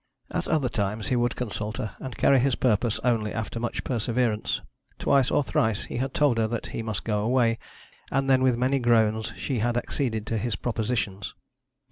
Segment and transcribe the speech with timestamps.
[0.31, 4.59] At other times he would consult her, and carry his purpose only after much perseverance.
[4.97, 7.59] Twice or thrice he had told her that he must go away,
[8.09, 11.35] and then with many groans she had acceded to his propositions.